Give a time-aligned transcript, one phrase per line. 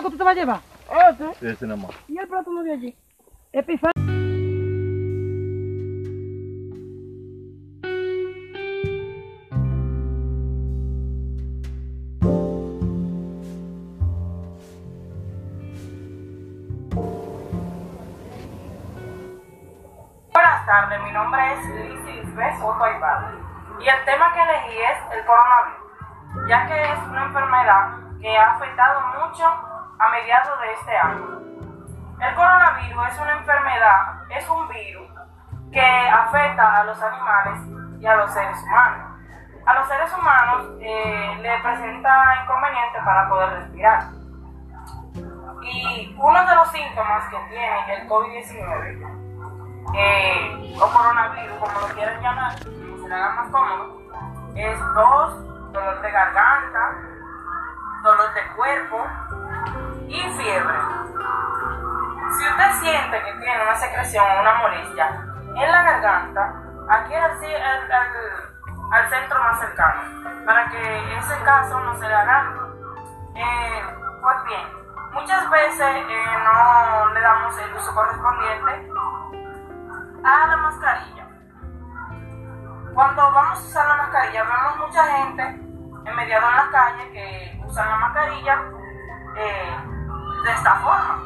[0.00, 0.60] lo que tú te vas a llevar?
[1.10, 1.52] Ese.
[1.52, 1.90] Ese nada más.
[2.08, 2.96] ¿Y el plato de allí?
[3.52, 3.92] Epifanio.
[20.32, 22.84] Buenas tardes, mi nombre es Liz Lisbeth Soto
[23.80, 28.52] y el tema que elegí es el coronavirus, ya que es una enfermedad que ha
[28.52, 29.69] afectado mucho
[30.00, 31.40] a mediados de este año.
[32.20, 35.10] El coronavirus es una enfermedad, es un virus
[35.70, 37.60] que afecta a los animales
[38.00, 39.20] y a los seres humanos.
[39.66, 44.04] A los seres humanos eh, le presenta inconvenientes para poder respirar.
[45.62, 49.20] Y uno de los síntomas que tiene el COVID-19
[49.94, 54.00] eh, o coronavirus, como lo quieran llamar, se le haga más cómodo,
[54.54, 56.94] es tos, dolor de garganta,
[58.02, 59.06] dolor de cuerpo
[60.50, 65.08] Si usted siente que tiene una secreción o una molestia
[65.54, 66.54] en la garganta,
[66.88, 68.12] aquí al, al,
[68.92, 72.52] al, centro más cercano, para que ese caso no se le haga.
[73.36, 73.82] Eh,
[74.20, 74.66] pues bien,
[75.12, 78.90] muchas veces eh, no le damos el uso correspondiente
[80.24, 81.28] a la mascarilla.
[82.92, 87.62] Cuando vamos a usar la mascarilla, vemos mucha gente en mediado en la calle que
[87.64, 88.62] usan la mascarilla
[89.36, 89.99] eh,
[90.44, 91.22] de esta forma.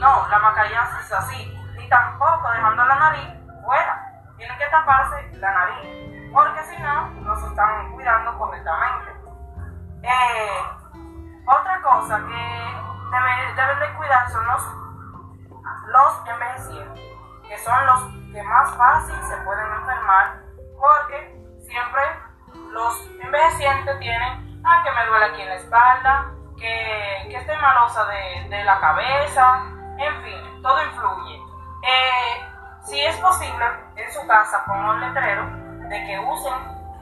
[0.00, 3.28] No, la mascarilla no es así, ni tampoco dejando la nariz
[3.64, 4.12] fuera.
[4.36, 9.12] Tienen que taparse la nariz, porque si no, no se están cuidando correctamente.
[10.02, 10.62] Eh,
[11.46, 12.76] otra cosa que
[13.10, 14.62] debe, deben de cuidar son los,
[15.86, 17.12] los envejecientes
[17.52, 20.40] que son los que más fácil se pueden enfermar,
[20.80, 22.02] porque siempre
[22.70, 28.04] los envejecientes tienen, ah, que me duele aquí en la espalda, que, que estoy malosa
[28.06, 29.64] de, de, la cabeza,
[29.98, 31.42] en fin, todo influye.
[31.82, 32.46] Eh,
[32.84, 33.64] si es posible,
[33.96, 35.44] en su casa pongan un letrero
[35.88, 36.54] de que usen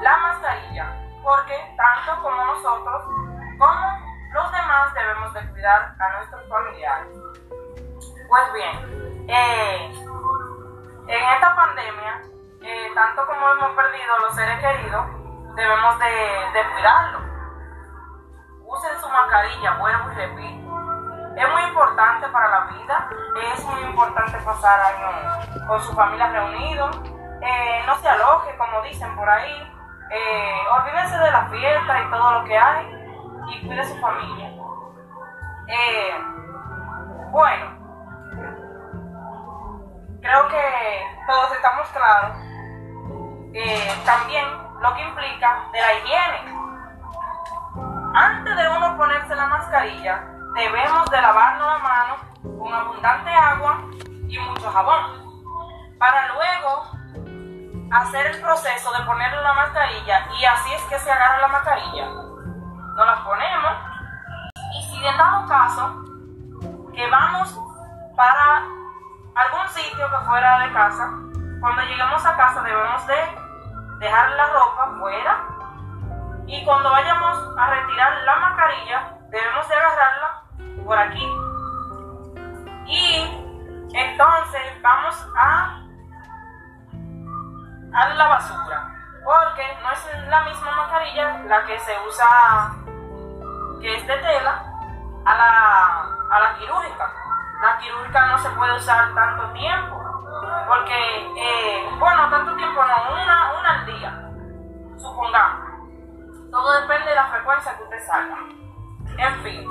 [0.00, 3.04] la mascarilla, porque tanto como nosotros,
[3.58, 3.86] como
[4.32, 7.08] los demás debemos de cuidar a nuestros familiares.
[8.28, 9.92] Pues bien, eh,
[11.08, 12.22] en esta pandemia,
[12.62, 15.06] eh, tanto como hemos perdido los seres queridos,
[15.54, 17.21] debemos de, de cuidarlos.
[18.72, 20.72] Usen su mascarilla, vuelvo y repito.
[21.36, 23.08] Es muy importante para la vida,
[23.54, 27.00] es muy importante pasar años con su familia reunidos.
[27.40, 29.72] Eh, no se aloje, como dicen por ahí.
[30.10, 33.02] Eh, olvídense de la fiesta y todo lo que hay
[33.48, 34.52] y cuide su familia.
[35.68, 36.14] Eh,
[37.30, 37.66] bueno,
[40.20, 42.36] creo que todos estamos claros
[43.54, 44.46] eh, también
[44.80, 46.71] lo que implica de la higiene.
[48.14, 50.22] Antes de uno ponerse la mascarilla,
[50.54, 52.16] debemos de lavarnos la mano
[52.58, 53.84] con abundante agua
[54.28, 56.90] y mucho jabón, para luego
[57.90, 62.06] hacer el proceso de ponerle la mascarilla y así es que se agarra la mascarilla.
[62.06, 63.72] Nos la ponemos
[64.74, 66.04] y si en dado caso
[66.92, 67.58] que vamos
[68.14, 68.62] para
[69.36, 71.10] algún sitio que fuera de casa,
[71.60, 73.16] cuando lleguemos a casa debemos de
[74.00, 75.51] dejar la ropa fuera
[79.28, 80.42] debemos de agarrarla
[80.84, 81.26] por aquí.
[82.86, 85.78] Y entonces vamos a
[87.94, 88.88] a la basura,
[89.22, 92.74] porque no es la misma mascarilla la que se usa
[93.82, 94.64] que es de tela
[95.26, 97.12] a la, a la quirúrgica
[97.62, 99.96] la quirúrgica no se puede usar tanto tiempo,
[100.66, 104.30] porque, eh, bueno, tanto tiempo no, una, una al día,
[104.98, 105.70] supongamos.
[106.50, 108.36] Todo depende de la frecuencia que usted salga.
[109.22, 109.64] En fin,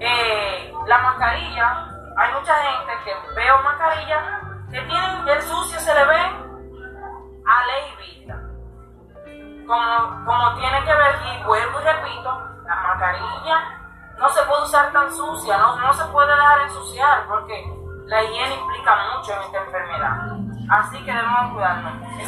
[0.00, 6.04] eh, la mascarilla, hay mucha gente que veo mascarilla que tienen el sucio, se le
[6.06, 6.20] ve
[7.46, 8.34] a ley vista.
[9.64, 12.30] Como, como tiene que ver, y vuelvo y repito,
[12.66, 13.78] la mascarilla
[14.18, 17.64] no se puede usar tan sucia, no, no se puede dejar ensuciar porque
[18.06, 20.16] la higiene implica mucho en esta enfermedad.
[20.68, 22.25] Así que debemos cuidarnos.